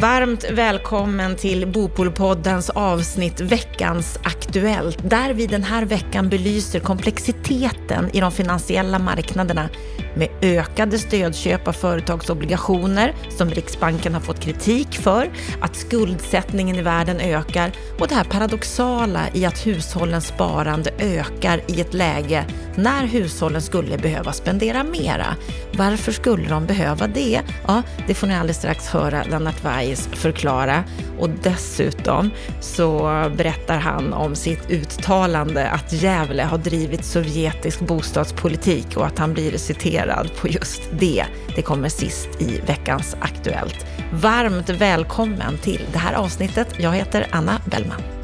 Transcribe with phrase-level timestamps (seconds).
[0.00, 8.20] Varmt välkommen till Bopolpoddens avsnitt Veckans Aktuellt, där vi den här veckan belyser komplexiteten i
[8.20, 9.68] de finansiella marknaderna
[10.14, 15.30] med ökade stödköp av företagsobligationer som Riksbanken har fått kritik för,
[15.60, 21.80] att skuldsättningen i världen ökar och det här paradoxala i att hushållens sparande ökar i
[21.80, 22.44] ett läge
[22.74, 25.26] när hushållen skulle behöva spendera mera.
[25.72, 27.40] Varför skulle de behöva det?
[27.66, 30.84] Ja, det får ni alldeles strax höra Lennart Weiss förklara.
[31.18, 33.00] Och dessutom så
[33.36, 39.58] berättar han om sitt uttalande att Gävle har drivit sovjetisk bostadspolitik och att han blir
[39.58, 41.24] citerad på just det.
[41.56, 43.86] Det kommer sist i veckans Aktuellt.
[44.12, 46.68] Varmt välkommen till det här avsnittet.
[46.78, 48.17] Jag heter Anna Bellman.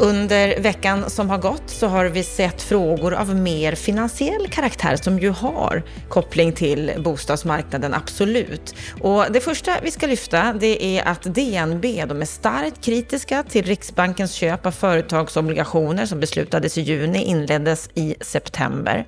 [0.00, 5.18] Under veckan som har gått så har vi sett frågor av mer finansiell karaktär som
[5.18, 8.74] ju har koppling till bostadsmarknaden, absolut.
[9.00, 13.64] Och det första vi ska lyfta det är att DNB de är starkt kritiska till
[13.64, 19.06] Riksbankens köp av företagsobligationer som beslutades i juni, inleddes i september.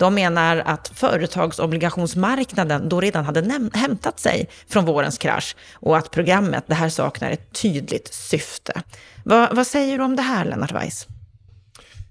[0.00, 6.64] De menar att företagsobligationsmarknaden då redan hade hämtat sig från vårens krasch och att programmet,
[6.66, 8.82] det här saknar ett tydligt syfte.
[9.24, 11.06] Va, vad säger du om det här, Lennart Weiss?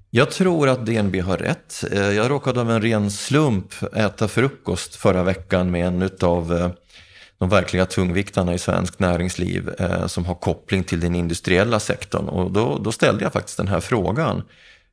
[0.09, 1.83] Jag tror att DNB har rätt.
[1.91, 6.69] Eh, jag råkade av en ren slump äta frukost förra veckan med en av eh,
[7.37, 12.29] de verkliga tungviktarna i svenskt näringsliv eh, som har koppling till den industriella sektorn.
[12.29, 14.43] Och då, då ställde jag faktiskt den här frågan.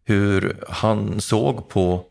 [0.05, 2.05] Hur han såg på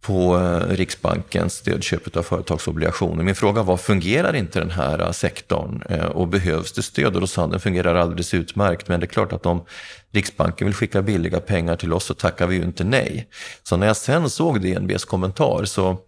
[0.00, 3.24] på eh, Riksbankens stödköp av företagsobligationer.
[3.24, 7.14] Min fråga var, fungerar inte den här eh, sektorn eh, och behövs det stöd?
[7.14, 9.64] Och då sa han, den fungerar alldeles utmärkt, men det är klart att om
[10.12, 13.28] Riksbanken vill skicka billiga pengar till oss så tackar vi ju inte nej.
[13.62, 15.98] Så när jag sen såg DNBs kommentar så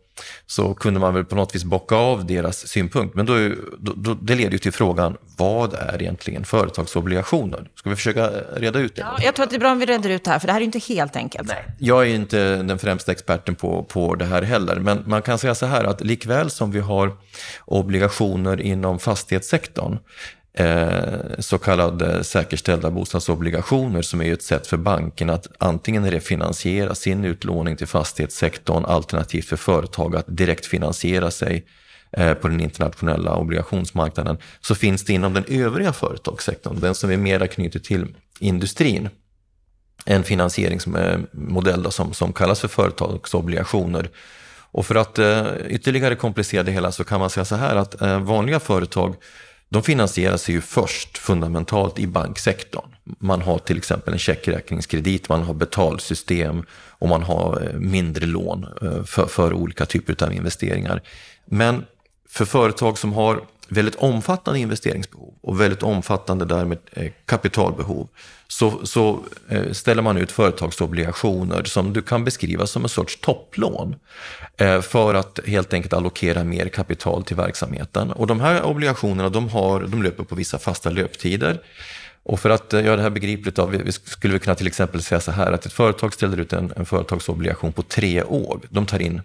[0.46, 3.14] så kunde man väl på något vis bocka av deras synpunkt.
[3.14, 3.34] Men då,
[3.78, 7.68] då, då, det leder ju till frågan, vad är egentligen företagsobligationer?
[7.74, 9.00] Ska vi försöka reda ut det?
[9.00, 10.52] Ja, jag tror att det är bra om vi reder ut det här, för det
[10.52, 11.48] här är ju inte helt enkelt.
[11.48, 11.64] Nej.
[11.78, 15.54] Jag är inte den främsta experten på, på det här heller, men man kan säga
[15.54, 17.16] så här att likväl som vi har
[17.64, 19.98] obligationer inom fastighetssektorn, eh,
[20.60, 27.24] Eh, så kallade säkerställda bostadsobligationer som är ett sätt för banken att antingen refinansiera sin
[27.24, 31.66] utlåning till fastighetssektorn alternativt för företag att direkt finansiera sig
[32.12, 37.16] eh, på den internationella obligationsmarknaden så finns det inom den övriga företagssektorn, den som är
[37.16, 39.08] mera knutet till industrin,
[40.04, 44.08] en finansieringsmodell som, som kallas för företagsobligationer.
[44.72, 48.02] Och för att eh, ytterligare komplicera det hela så kan man säga så här att
[48.02, 49.16] eh, vanliga företag
[49.72, 52.94] de finansierar sig ju först fundamentalt i banksektorn.
[53.18, 58.66] Man har till exempel en checkräkningskredit, man har betalsystem och man har eh, mindre lån
[58.82, 61.02] eh, för, för olika typer av investeringar.
[61.44, 61.84] Men
[62.28, 68.08] för företag som har väldigt omfattande investeringsbehov och väldigt omfattande därmed eh, kapitalbehov
[68.48, 73.96] så, så eh, ställer man ut företagsobligationer som du kan beskriva som en sorts topplån
[74.56, 78.10] eh, för att helt enkelt allokera mer kapital till verksamheten.
[78.10, 81.62] Och de här obligationerna de, har, de löper på vissa fasta löptider.
[82.22, 85.20] Och för att göra det här begripligt, då, vi skulle vi kunna till exempel säga
[85.20, 88.60] så här att ett företag ställer ut en, en företagsobligation på tre år.
[88.68, 89.22] De tar in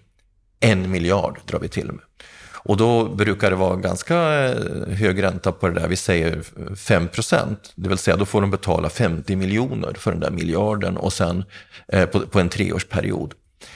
[0.60, 2.00] en miljard, drar vi till med.
[2.66, 6.42] Och då brukar det vara ganska eh, hög ränta på det där, vi säger
[6.76, 7.74] 5 procent.
[7.76, 11.44] Det vill säga då får de betala 50 miljoner för den där miljarden och sen
[11.88, 13.34] eh, på, på en treårsperiod.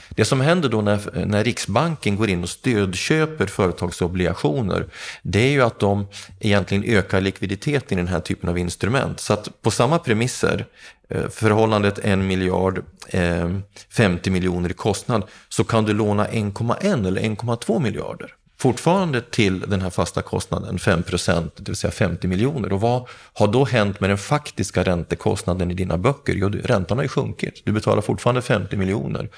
[0.10, 4.86] Det som händer då när, när Riksbanken går in och stödköper företagsobligationer,
[5.22, 6.08] det är ju att de
[6.40, 9.20] egentligen ökar likviditeten i den här typen av instrument.
[9.20, 10.66] Så att på samma premisser,
[11.10, 13.50] eh, förhållandet en miljard, eh,
[13.90, 19.82] 50 miljoner i kostnad, så kan du låna 1,1 eller 1,2 miljarder fortfarande till den
[19.82, 22.74] här fasta kostnaden 5 procent, det vill säga 50 miljoner.
[22.74, 26.34] Och vad har då hänt med den faktiska räntekostnaden i dina böcker?
[26.36, 27.62] Jo, räntan har ju sjunkit.
[27.66, 29.30] Du betalar fortfarande 50 miljoner.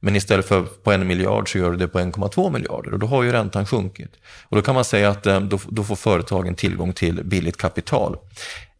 [0.00, 3.06] Men istället för på en miljard så gör du det på 1,2 miljarder och då
[3.06, 4.10] har ju räntan sjunkit.
[4.48, 8.16] Och då kan man säga att eh, då, då får företagen tillgång till billigt kapital.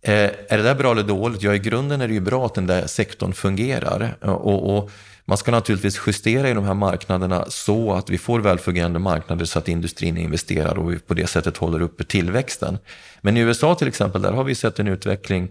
[0.03, 0.13] Eh,
[0.49, 1.43] är det där bra eller dåligt?
[1.43, 4.17] Ja, i grunden är det ju bra att den där sektorn fungerar.
[4.23, 4.91] Eh, och, och
[5.25, 9.59] man ska naturligtvis justera i de här marknaderna så att vi får välfungerande marknader så
[9.59, 12.79] att industrin investerar och vi på det sättet håller uppe tillväxten.
[13.21, 15.49] Men i USA till exempel, där har vi sett en utveckling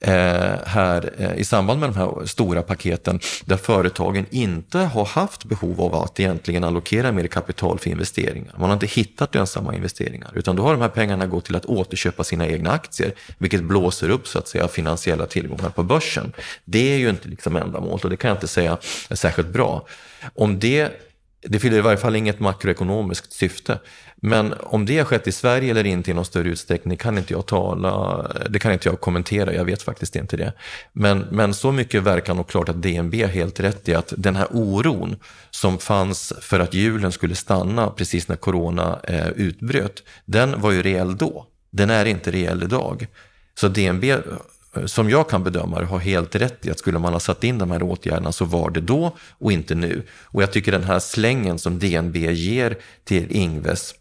[0.00, 5.44] Eh, här eh, i samband med de här stora paketen där företagen inte har haft
[5.44, 8.54] behov av att egentligen allokera mer kapital för investeringar.
[8.58, 11.66] Man har inte hittat lönsamma investeringar utan då har de här pengarna gått till att
[11.66, 16.32] återköpa sina egna aktier vilket blåser upp så att säga finansiella tillgångar på börsen.
[16.64, 18.78] Det är ju inte liksom ändamålet och det kan jag inte säga
[19.10, 19.86] är särskilt bra.
[20.34, 21.05] Om det
[21.48, 23.78] det fyller i varje fall inget makroekonomiskt syfte.
[24.16, 27.32] Men om det har skett i Sverige eller inte i någon större utsträckning kan inte
[27.32, 30.52] jag tala, det kan inte jag kommentera, jag vet faktiskt inte det.
[30.92, 34.36] Men, men så mycket verkar nog klart att DNB har helt rätt i att den
[34.36, 35.16] här oron
[35.50, 40.82] som fanns för att hjulen skulle stanna precis när corona eh, utbröt, den var ju
[40.82, 41.46] reell då.
[41.70, 43.06] Den är inte reell idag.
[43.54, 44.04] Så DNB
[44.86, 47.58] som jag kan bedöma det, har helt rätt i att skulle man ha satt in
[47.58, 50.02] de här åtgärderna så var det då och inte nu.
[50.24, 53.94] Och jag tycker den här slängen som DNB ger till Ingves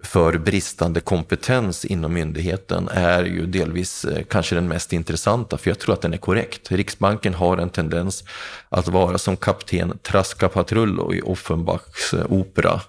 [0.00, 5.78] för bristande kompetens inom myndigheten är ju delvis eh, kanske den mest intressanta, för jag
[5.78, 6.72] tror att den är korrekt.
[6.72, 8.24] Riksbanken har en tendens
[8.68, 12.80] att vara som kapten Traska Patrullo i Offenbachs eh, opera.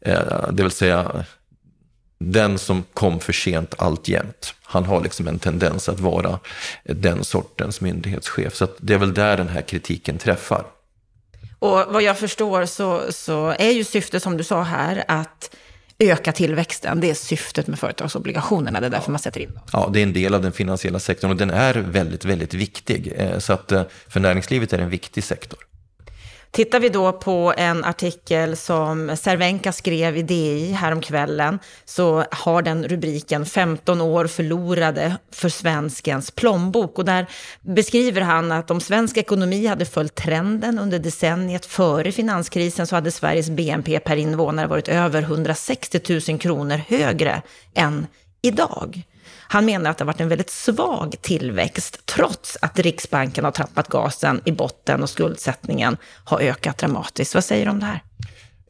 [0.00, 1.24] Eh, det vill säga
[2.18, 4.54] den som kom för sent alltjämt.
[4.70, 6.38] Han har liksom en tendens att vara
[6.84, 8.54] den sortens myndighetschef.
[8.54, 10.64] Så det är väl där den här kritiken träffar.
[11.58, 15.56] Och vad jag förstår så, så är ju syftet, som du sa här, att
[15.98, 17.00] öka tillväxten.
[17.00, 19.62] Det är syftet med företagsobligationerna, det är därför man sätter in dem.
[19.72, 23.12] Ja, det är en del av den finansiella sektorn och den är väldigt, väldigt viktig.
[23.16, 25.58] Eh, så att eh, för näringslivet är det en viktig sektor.
[26.52, 32.88] Tittar vi då på en artikel som Cervenka skrev i DI häromkvällen så har den
[32.88, 36.98] rubriken 15 år förlorade för svenskens plånbok.
[36.98, 37.26] Och där
[37.60, 43.10] beskriver han att om svensk ekonomi hade följt trenden under decenniet före finanskrisen så hade
[43.10, 47.42] Sveriges BNP per invånare varit över 160 000 kronor högre
[47.74, 48.06] än
[48.42, 49.02] idag.
[49.52, 53.88] Han menar att det har varit en väldigt svag tillväxt, trots att Riksbanken har trappat
[53.88, 57.34] gasen i botten och skuldsättningen har ökat dramatiskt.
[57.34, 58.02] Vad säger du om det här?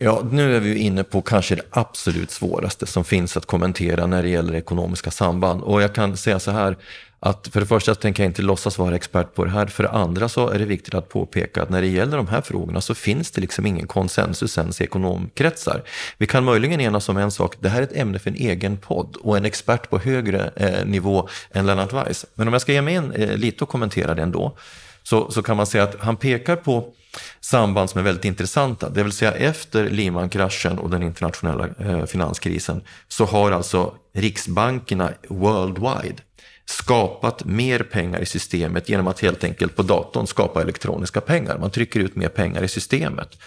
[0.02, 4.23] Ja, nu är vi inne på kanske det absolut svåraste som finns att kommentera när
[4.23, 5.62] det gäller ekonomiska samband.
[5.62, 6.76] Och jag kan säga så här,
[7.19, 9.67] att för det första tänker jag inte låtsas vara expert på det här.
[9.67, 12.41] För det andra så är det viktigt att påpeka att när det gäller de här
[12.41, 15.82] frågorna så finns det liksom ingen konsensus ens i ekonomkretsar.
[16.19, 18.76] Vi kan möjligen enas om en sak, det här är ett ämne för en egen
[18.76, 22.26] podd och en expert på högre eh, nivå än Lennart Weiss.
[22.35, 24.56] Men om jag ska ge mig in eh, lite och kommentera det ändå,
[25.02, 26.93] så, så kan man säga att han pekar på
[27.41, 28.88] samband som är väldigt intressanta.
[28.88, 36.23] Det vill säga efter Lehman-kraschen och den internationella eh, finanskrisen så har alltså riksbankerna worldwide
[36.64, 41.58] skapat mer pengar i systemet genom att helt enkelt på datorn skapa elektroniska pengar.
[41.58, 43.38] Man trycker ut mer pengar i systemet.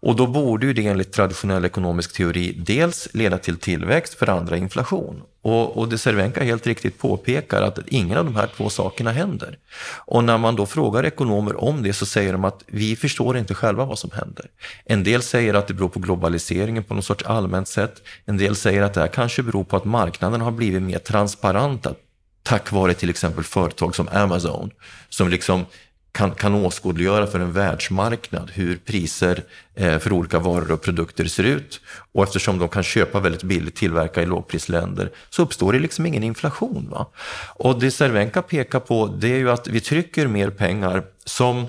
[0.00, 4.56] Och då borde ju det enligt traditionell ekonomisk teori dels leda till tillväxt, för andra
[4.56, 5.22] inflation.
[5.42, 9.58] Och, och det Cervenka helt riktigt påpekar att ingen av de här två sakerna händer.
[10.04, 13.54] Och när man då frågar ekonomer om det så säger de att vi förstår inte
[13.54, 14.46] själva vad som händer.
[14.84, 18.02] En del säger att det beror på globaliseringen på något sorts allmänt sätt.
[18.24, 21.94] En del säger att det här kanske beror på att marknaden har blivit mer transparenta
[22.46, 24.70] tack vare till exempel företag som Amazon
[25.08, 25.66] som liksom
[26.16, 29.42] kan, kan åskådliggöra för en världsmarknad hur priser
[29.74, 31.80] eh, för olika varor och produkter ser ut.
[32.12, 36.22] Och eftersom de kan köpa väldigt billigt, tillverka i lågprisländer, så uppstår det liksom ingen
[36.22, 36.88] inflation.
[36.90, 37.06] Va?
[37.54, 41.66] Och det Cervenka pekar på, det är ju att vi trycker mer pengar som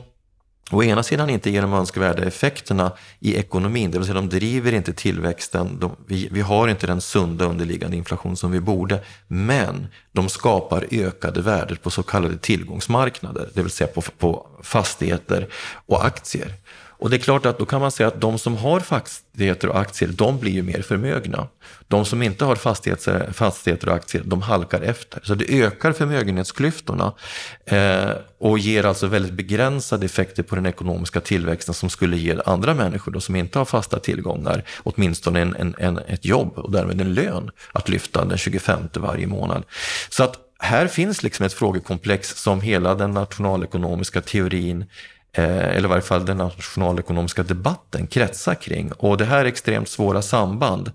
[0.72, 4.74] å ena sidan inte ger de önskvärda effekterna i ekonomin, det vill säga de driver
[4.74, 9.88] inte tillväxten, de, vi, vi, har inte den sunda underliggande inflation som vi borde, men
[10.12, 15.48] de skapar ökade värden på så kallade tillgångsmarknader, det vill säga på, på fastigheter
[15.86, 16.54] och aktier.
[17.00, 19.80] Och det är klart att då kan man säga att de som har fastigheter och
[19.80, 21.48] aktier, de blir ju mer förmögna.
[21.88, 25.22] De som inte har fastigheter, fastigheter och aktier, de halkar efter.
[25.24, 27.14] Så det ökar förmögenhetsklyftorna
[27.66, 32.74] eh, och ger alltså väldigt begränsade effekter på den ekonomiska tillväxten som skulle ge andra
[32.74, 37.02] människor då, som inte har fasta tillgångar, åtminstone en, en, en, ett jobb och därmed
[37.02, 39.64] en lön att lyfta den 25 varje månad.
[40.10, 45.86] Så att här finns liksom ett frågekomplex som hela den nationalekonomiska teorin Eh, Eh, eller
[45.86, 48.92] i varje fall den nationalekonomiska debatten kretsar kring.
[48.92, 50.92] Och det här är extremt svåra samband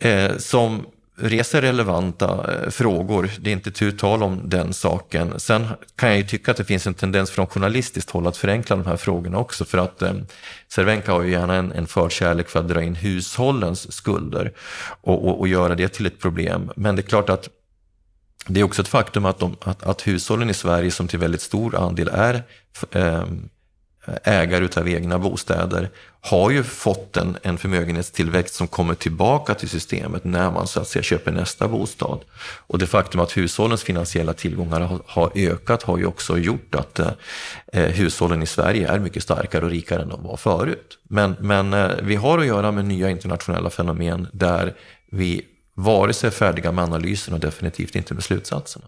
[0.00, 0.86] eh, som
[1.18, 3.30] reser relevanta eh, frågor.
[3.38, 5.40] Det är inte tu tal om den saken.
[5.40, 8.76] Sen kan jag ju tycka att det finns en tendens från journalistiskt håll att förenkla
[8.76, 9.64] de här frågorna också.
[9.64, 10.12] För att eh,
[10.68, 14.52] Cervenka har ju gärna en, en förkärlek för att dra in hushållens skulder
[15.00, 16.70] och, och, och göra det till ett problem.
[16.76, 17.48] Men det är klart att
[18.46, 21.40] det är också ett faktum att, de, att, att, hushållen i Sverige som till väldigt
[21.40, 22.42] stor andel är
[22.90, 23.24] eh,
[24.24, 30.24] ägare utav egna bostäder har ju fått en, en förmögenhetstillväxt som kommer tillbaka till systemet
[30.24, 32.20] när man så att säga köper nästa bostad.
[32.66, 36.98] Och det faktum att hushållens finansiella tillgångar har, har ökat har ju också gjort att
[36.98, 37.10] eh,
[37.72, 40.98] eh, hushållen i Sverige är mycket starkare och rikare än de var förut.
[41.02, 44.74] Men, men eh, vi har att göra med nya internationella fenomen där
[45.10, 45.42] vi
[45.76, 48.84] vare sig färdiga med analysen och definitivt inte med slutsatserna.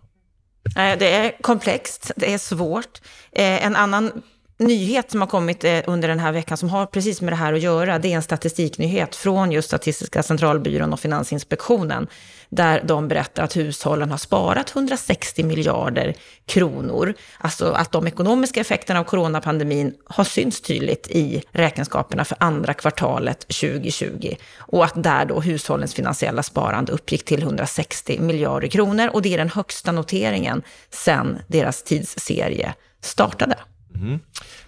[0.75, 3.01] Det är komplext, det är svårt.
[3.33, 4.23] Eh, en annan
[4.59, 7.53] nyhet som har kommit eh, under den här veckan som har precis med det här
[7.53, 12.07] att göra, det är en statistiknyhet från just Statistiska centralbyrån och Finansinspektionen,
[12.49, 16.15] där de berättar att hushållen har sparat 160 miljarder
[16.47, 17.15] kronor.
[17.39, 23.41] Alltså att de ekonomiska effekterna av coronapandemin har synts tydligt i räkenskaperna för andra kvartalet
[23.41, 24.35] 2020.
[24.59, 29.11] Och att där då hushållens finansiella sparande uppgick till 160 miljarder kronor.
[29.13, 33.57] Och det är den högsta noteringen sedan deras tidsserie startade.
[34.03, 34.19] Mm.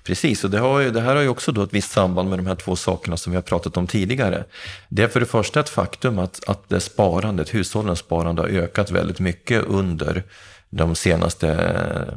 [0.02, 2.38] Precis, och det, har ju, det, här har ju också då ett visst samband med
[2.38, 4.44] de här två sakerna som vi har pratat om tidigare.
[4.88, 8.90] Det är för det första ett faktum att, att det sparandet, hushållens sparande har ökat
[8.90, 10.22] väldigt mycket under
[10.70, 12.14] de senaste eh,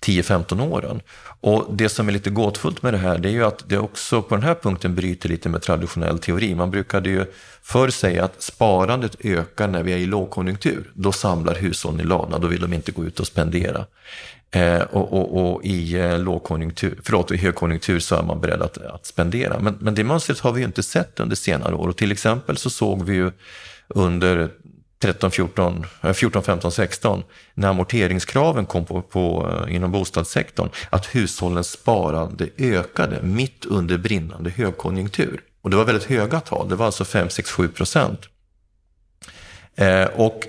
[0.00, 1.00] 10-15 åren.
[1.40, 4.22] Och det som är lite gåtfullt med det här, det är ju att det också
[4.22, 6.54] på den här punkten bryter lite med traditionell teori.
[6.54, 7.24] Man brukade ju
[7.62, 10.92] förr säga att sparandet ökar när vi är i lågkonjunktur.
[10.94, 13.86] Då samlar hushållen i lana, då vill de inte gå ut och spendera.
[14.50, 18.78] Eh, och, och, och, i eh, lågkonjunktur, förlåt, i högkonjunktur så är man beredd att,
[18.78, 19.60] att spendera.
[19.60, 21.88] Men, men det mönstret har vi ju inte sett under senare år.
[21.88, 23.30] Och till exempel så såg vi ju
[23.88, 24.50] under
[24.98, 27.22] 13, 14, 14 15, 16,
[27.54, 34.50] när amorteringskraven kom på, på, eh, inom bostadssektorn, att hushållens sparande ökade mitt under brinnande
[34.50, 35.40] högkonjunktur.
[35.62, 38.20] Och det var väldigt höga tal, det var alltså 5, 6, 7 procent.
[39.76, 40.46] Eh, och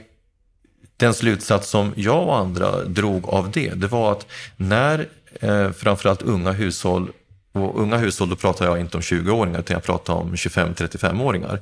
[0.99, 4.27] den slutsats som jag och andra drog av det, det var att
[4.57, 5.07] när
[5.41, 7.11] eh, framförallt unga hushåll
[7.51, 11.59] och unga hushåll, då pratar jag inte om 20-åringar, utan jag pratar om 25-35-åringar.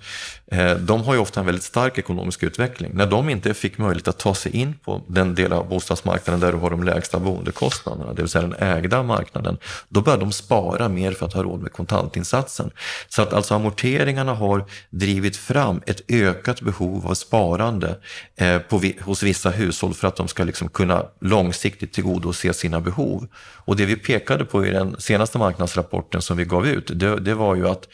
[0.51, 2.91] Eh, de har ju ofta en väldigt stark ekonomisk utveckling.
[2.93, 6.51] När de inte fick möjlighet att ta sig in på den del av bostadsmarknaden där
[6.51, 9.57] du har de lägsta boendekostnaderna, det vill säga den ägda marknaden,
[9.89, 12.71] då börjar de spara mer för att ha råd med kontantinsatsen.
[13.09, 17.97] Så att alltså amorteringarna har drivit fram ett ökat behov av sparande
[18.35, 23.27] eh, på, hos vissa hushåll för att de ska liksom kunna långsiktigt tillgodose sina behov.
[23.67, 25.37] Och det vi pekade på i den senaste
[25.77, 27.87] rapporten som vi gav ut, det, det var ju att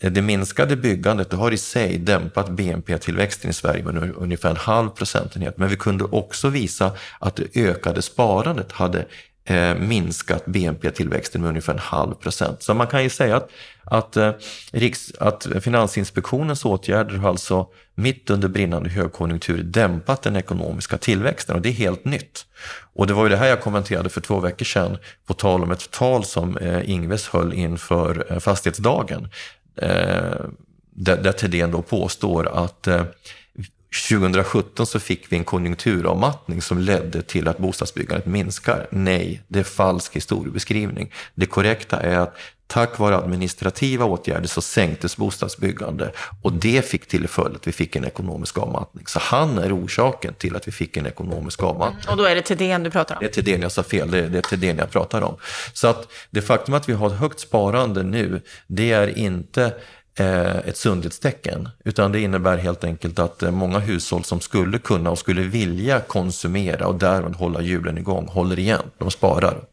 [0.00, 4.56] eh, det minskade byggandet det har i sig dämpat BNP-tillväxten i Sverige med ungefär en
[4.56, 5.58] halv procentenhet.
[5.58, 9.06] Men vi kunde också visa att det ökade sparandet hade
[9.44, 12.62] eh, minskat BNP-tillväxten med ungefär en halv procent.
[12.62, 13.50] Så man kan ju säga att,
[13.84, 14.32] att, eh,
[14.72, 21.62] Riks, att Finansinspektionens åtgärder har alltså mitt under brinnande högkonjunktur dämpat den ekonomiska tillväxten och
[21.62, 22.46] det är helt nytt.
[22.94, 25.70] Och det var ju det här jag kommenterade för två veckor sedan på tal om
[25.70, 29.28] ett tal som eh, Ingves höll inför eh, fastighetsdagen.
[29.76, 30.46] Eh,
[30.94, 33.04] där, där Thedéen då påstår att eh,
[33.92, 38.86] 2017 så fick vi en konjunkturavmattning som ledde till att bostadsbyggandet minskar.
[38.90, 41.12] Nej, det är falsk historiebeskrivning.
[41.34, 42.36] Det korrekta är att
[42.72, 47.96] tack vare administrativa åtgärder så sänktes bostadsbyggande och det fick till följd att vi fick
[47.96, 49.06] en ekonomisk avmattning.
[49.06, 52.08] Så han är orsaken till att vi fick en ekonomisk avmattning.
[52.08, 53.18] Och då är det Thedéen du pratar om?
[53.20, 55.36] Det är Thedéen, jag sa fel, det är, det är Thedéen jag pratar om.
[55.72, 59.74] Så att det faktum att vi har ett högt sparande nu, det är inte
[60.14, 65.18] ett sundhetstecken, utan det innebär helt enkelt att eh, många hushåll som skulle kunna och
[65.18, 69.64] skulle vilja konsumera och därmed hålla hjulen igång håller igen, de sparar.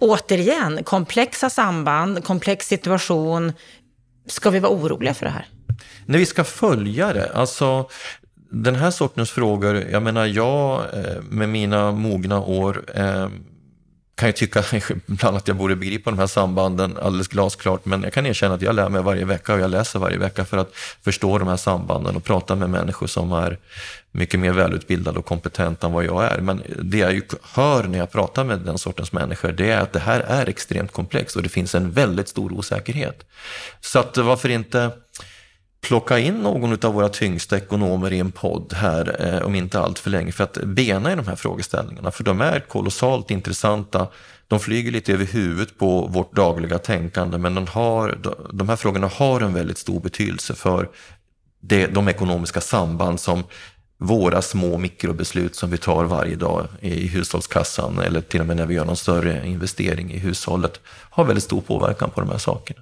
[0.00, 3.52] Återigen, komplexa samband, komplex situation.
[4.26, 5.46] Ska vi vara oroliga för det här?
[6.06, 7.32] Nej, vi ska följa det.
[7.34, 7.88] Alltså,
[8.50, 12.84] den här sortens frågor, jag menar jag eh, med mina mogna år
[14.14, 14.64] kan ju tycka
[15.06, 18.62] ibland att jag borde begripa de här sambanden alldeles glasklart, men jag kan erkänna att
[18.62, 21.56] jag lär mig varje vecka och jag läser varje vecka för att förstå de här
[21.56, 23.58] sambanden och prata med människor som är
[24.12, 26.40] mycket mer välutbildade och kompetenta än vad jag är.
[26.40, 29.92] Men det jag ju hör när jag pratar med den sortens människor, det är att
[29.92, 33.24] det här är extremt komplext och det finns en väldigt stor osäkerhet.
[33.80, 34.90] Så att varför inte
[35.82, 39.98] plocka in någon av våra tyngsta ekonomer i en podd här eh, om inte allt
[39.98, 42.10] för länge för att bena i de här frågeställningarna.
[42.10, 44.08] För de är kolossalt intressanta.
[44.48, 48.18] De flyger lite över huvudet på vårt dagliga tänkande men de, har,
[48.52, 50.88] de här frågorna har en väldigt stor betydelse för
[51.60, 53.44] det, de ekonomiska samband som
[53.98, 58.66] våra små mikrobeslut som vi tar varje dag i hushållskassan eller till och med när
[58.66, 62.80] vi gör någon större investering i hushållet har väldigt stor påverkan på de här sakerna.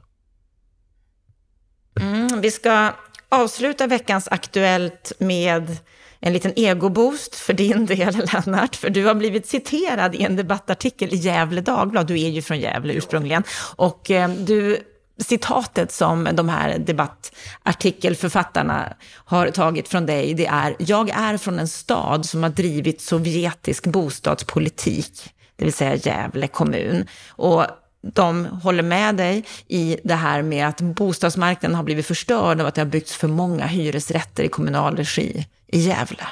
[2.40, 2.92] Vi ska
[3.28, 5.76] avsluta veckans Aktuellt med
[6.20, 8.76] en liten egoboost för din del, Lennart.
[8.76, 12.06] För du har blivit citerad i en debattartikel i Gävle Dagblad.
[12.06, 13.42] Du är ju från Gävle ursprungligen.
[13.76, 14.78] Och eh, du,
[15.18, 21.68] citatet som de här debattartikelförfattarna har tagit från dig, det är “Jag är från en
[21.68, 27.06] stad som har drivit sovjetisk bostadspolitik” det vill säga Gävle kommun.
[27.28, 27.66] Och
[28.02, 32.75] de håller med dig i det här med att bostadsmarknaden har blivit förstörd av att
[32.75, 36.26] det har byggts för många hyresrätter i kommunal regi i Gävle.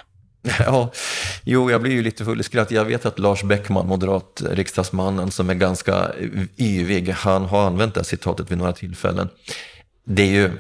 [0.59, 0.93] Ja,
[1.45, 2.71] jo, jag blir ju lite full i skratt.
[2.71, 6.11] Jag vet att Lars Bäckman, moderat riksdagsmannen, som är ganska
[6.59, 9.29] yvig, han har använt det här citatet vid några tillfällen.
[10.05, 10.51] Det är ju...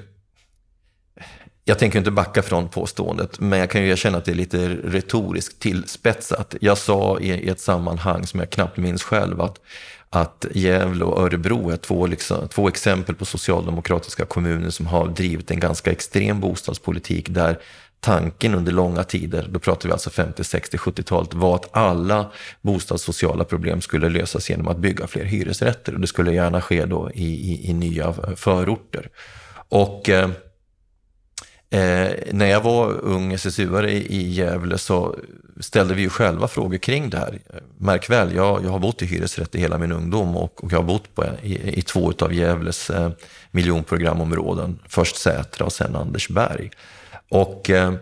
[1.68, 4.68] Jag tänker inte backa från påståendet, men jag kan ju erkänna att det är lite
[4.68, 6.54] retoriskt tillspetsat.
[6.60, 9.60] Jag sa i ett sammanhang som jag knappt minns själv att,
[10.10, 15.50] att Gävle och Örebro är två, liksom, två exempel på socialdemokratiska kommuner som har drivit
[15.50, 17.58] en ganska extrem bostadspolitik där
[18.00, 23.44] tanken under långa tider, då pratar vi alltså 50, 60, 70-talet, var att alla bostadssociala
[23.44, 25.94] problem skulle lösas genom att bygga fler hyresrätter.
[25.94, 29.08] Och det skulle gärna ske då i, i, i nya förorter.
[29.68, 30.30] Och eh,
[31.70, 35.16] eh när jag var ung SSU-are i Gävle så
[35.60, 37.38] ställde vi ju själva frågor kring det här.
[37.78, 40.78] Märk väl, jag, jag har bott i hyresrätt i hela min ungdom och, och jag
[40.78, 43.10] har bott på, i, i två av Gävles eh,
[43.50, 44.78] miljonprogramområden.
[44.88, 46.70] Först Sätra och sen Andersberg.
[47.28, 47.94] Och eh,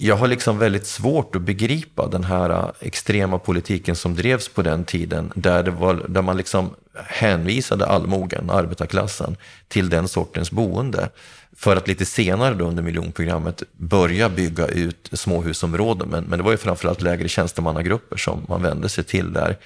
[0.00, 4.62] jag har liksom väldigt svårt att begripa den här äh, extrema politiken som drevs på
[4.62, 9.36] den tiden, där, det var, där man liksom hänvisade allmogen, arbetarklassen,
[9.68, 11.10] till den sortens boende.
[11.56, 16.08] För att lite senare då under miljonprogrammet börja bygga ut småhusområden.
[16.08, 19.56] Men, men det var ju framförallt lägre tjänstemannagrupper som man vände sig till där.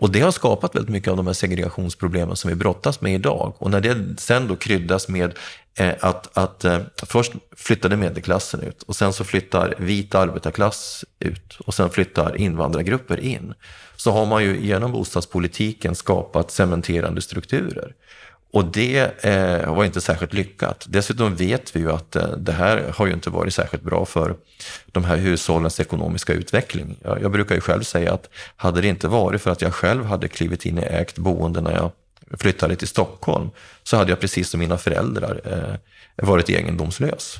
[0.00, 3.54] Och det har skapat väldigt mycket av de här segregationsproblemen som vi brottas med idag.
[3.58, 5.34] Och när det sen då kryddas med
[5.78, 11.58] eh, att, att eh, först flyttade medelklassen ut och sen så flyttar vit arbetarklass ut
[11.60, 13.54] och sen flyttar invandrargrupper in.
[13.96, 17.94] Så har man ju genom bostadspolitiken skapat cementerande strukturer.
[18.52, 20.86] Och det eh, var inte särskilt lyckat.
[20.88, 24.36] Dessutom vet vi ju att eh, det här har ju inte varit särskilt bra för
[24.86, 26.96] de här hushållens ekonomiska utveckling.
[27.02, 30.04] Jag, jag, brukar ju själv säga att hade det inte varit för att jag själv
[30.04, 31.90] hade klivit in i ägt boende när jag
[32.38, 33.50] flyttade till Stockholm
[33.82, 37.36] så hade jag precis som mina föräldrar eh, varit egendomslös.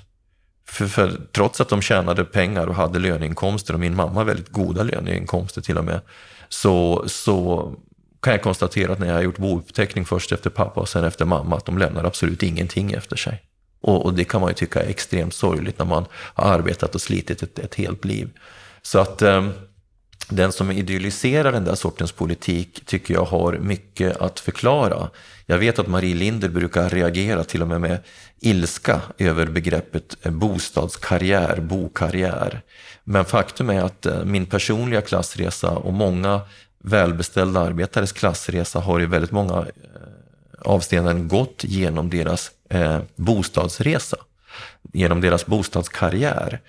[0.67, 4.83] För, för, trots att de tjänade pengar och hade löneinkomster och min mamma väldigt goda
[4.83, 6.01] löneinkomster till och med,
[6.49, 7.73] så, så
[8.21, 11.25] kan jag konstatera att när jag har gjort bouppteckning först efter pappa och sen efter
[11.25, 13.43] mamma, att de lämnar absolut ingenting efter sig.
[13.81, 17.01] Och, och det kan man ju tycka är extremt sorgligt när man har arbetat och
[17.01, 18.31] slitit ett, ett helt liv.
[18.83, 19.49] Så att eh,
[20.29, 25.11] den som idealiserar den där sortens politik tycker jag har mycket att förklara.
[25.47, 27.99] Jag vet att Marie Linder brukar reagera till och med med
[28.41, 32.63] ilska över begreppet eh, bostadskarriär, bokarriär.
[33.05, 36.41] Men faktum är att eh, min personliga klassresa och många
[36.85, 39.65] välbeställda arbetares klassresa har i väldigt många eh,
[40.59, 44.17] avseenden gått genom deras eh, bostadsresa,
[44.93, 46.61] genom deras bostadskarriär.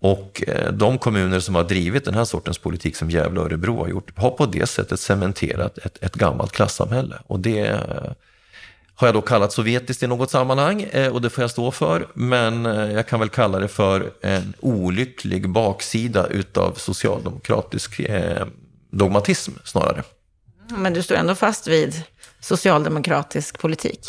[0.00, 3.78] Och eh, de kommuner som har drivit den här sortens politik som Gävle och Örebro
[3.78, 7.16] har gjort, har på det sättet cementerat ett, ett gammalt klassamhälle.
[7.26, 8.12] Och det eh,
[8.94, 12.06] har jag då kallat sovjetiskt i något sammanhang eh, och det får jag stå för.
[12.14, 18.46] Men eh, jag kan väl kalla det för en olycklig baksida utav socialdemokratisk eh,
[18.90, 20.02] dogmatism snarare.
[20.76, 22.02] Men du står ändå fast vid
[22.40, 24.00] socialdemokratisk politik?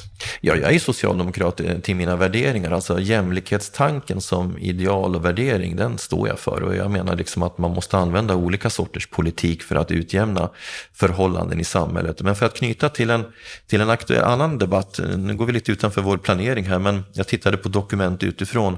[0.41, 2.71] Ja, jag är socialdemokrat eh, till mina värderingar.
[2.71, 6.63] Alltså jämlikhetstanken som ideal och värdering, den står jag för.
[6.63, 10.49] Och jag menar liksom att man måste använda olika sorters politik för att utjämna
[10.93, 12.21] förhållanden i samhället.
[12.21, 13.25] Men för att knyta till en,
[13.67, 17.03] till en aktuell, annan debatt, eh, nu går vi lite utanför vår planering här, men
[17.13, 18.77] jag tittade på dokument utifrån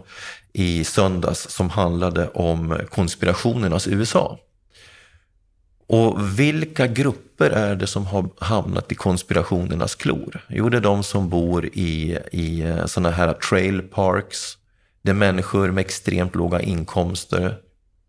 [0.54, 4.40] i söndags som handlade om konspirationernas USA.
[5.94, 10.46] Och vilka grupper är det som har hamnat i konspirationernas klor?
[10.50, 14.58] Jo, det är de som bor i, i eh, sådana här trail parks.
[15.02, 17.56] Det är människor med extremt låga inkomster,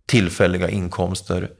[0.06, 1.50] tillfälliga inkomster.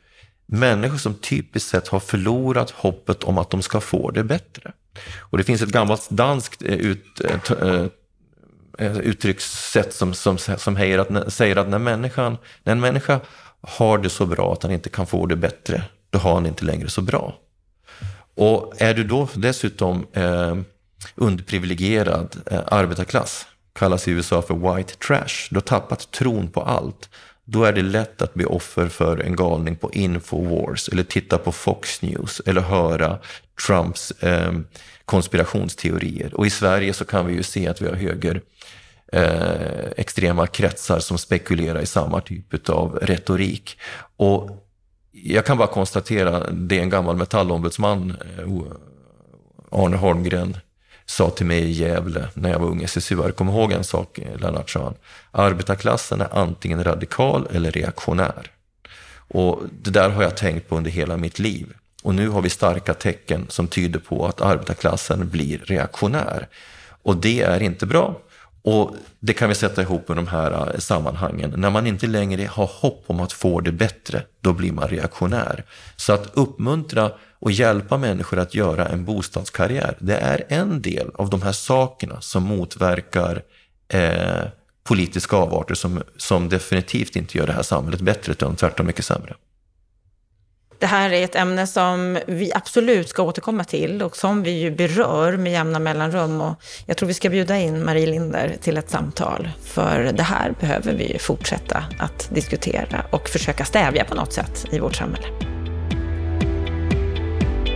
[0.47, 4.73] Människor som typiskt sett har förlorat hoppet om att de ska få det bättre.
[5.21, 7.21] Och det finns ett gammalt danskt eh, ut,
[8.79, 13.21] eh, uttryckssätt som, som, som säger att, säger att när, människan, när en människa
[13.61, 15.83] har det så bra att han inte kan få det bättre,
[16.15, 17.35] då har han inte längre så bra.
[18.35, 20.57] Och är du då dessutom eh,
[21.15, 23.47] underprivilegierad eh, arbetarklass,
[23.79, 27.09] kallas i USA för white trash, du har tappat tron på allt,
[27.45, 31.53] då är det lätt att bli offer för en galning på Infowars eller titta på
[31.53, 33.19] Fox News eller höra
[33.67, 34.53] Trumps eh,
[35.05, 36.35] konspirationsteorier.
[36.35, 38.41] Och i Sverige så kan vi ju se att vi har höger
[39.13, 43.79] eh, extrema kretsar som spekulerar i samma typ av retorik.
[44.17, 44.64] Och
[45.23, 48.45] jag kan bara konstatera, det en gammal metallombudsman, eh,
[49.71, 50.57] Arne Holmgren,
[51.07, 53.31] sa till mig i Gävle när jag var ung SSU-are.
[53.31, 54.95] Kom ihåg en sak, eh, Lennart, sa han.
[55.31, 58.51] Arbetarklassen är antingen radikal eller reaktionär.
[59.29, 61.67] Och det där har jag tänkt på under hela mitt liv.
[62.03, 66.49] Och nu har vi starka tecken som tyder på att arbetarklassen blir reaktionär.
[67.03, 68.21] Och det är inte bra.
[68.65, 71.55] Och det kan vi sätta ihop med de här eh, sammanhangen.
[71.57, 75.65] När man inte längre har hopp om att få det bättre, då blir man reaktionär.
[75.97, 81.31] Så att uppmuntra och hjälpa människor att göra en bostadskarriär, det är en del av
[81.31, 83.43] de här sakerna som motverkar
[83.89, 84.45] eh,
[84.85, 89.35] politiska avarter som, som definitivt inte gör det här samhället bättre, utan tvärtom mycket sämre.
[90.85, 94.71] Det här är ett ämne som vi absolut ska återkomma till och som vi ju
[94.71, 96.41] berör med jämna mellanrum.
[96.41, 99.49] Och jag tror vi ska bjuda in Marie Linder till ett samtal.
[99.63, 104.79] För det här behöver vi fortsätta att diskutera och försöka stävja på något sätt i
[104.79, 105.27] vårt samhälle.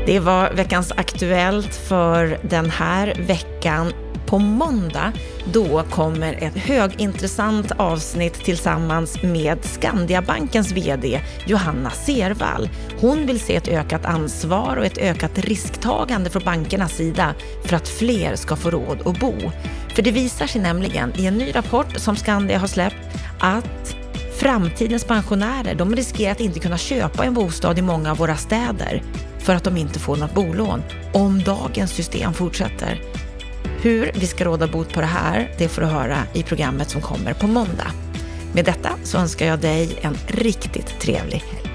[0.06, 3.92] Det var veckans Aktuellt för den här veckan.
[4.28, 5.12] På måndag,
[5.52, 12.68] då kommer ett högintressant avsnitt tillsammans med Skandiabankens VD Johanna Servall.
[13.00, 17.88] Hon vill se ett ökat ansvar och ett ökat risktagande från bankernas sida för att
[17.88, 19.34] fler ska få råd att bo.
[19.94, 22.96] För det visar sig nämligen i en ny rapport som Skandia har släppt
[23.40, 23.96] att
[24.40, 29.02] framtidens pensionärer de riskerar att inte kunna köpa en bostad i många av våra städer
[29.38, 33.00] för att de inte får något bolån om dagens system fortsätter.
[33.82, 37.00] Hur vi ska råda bot på det här, det får du höra i programmet som
[37.00, 37.92] kommer på måndag.
[38.52, 41.67] Med detta så önskar jag dig en riktigt trevlig helg.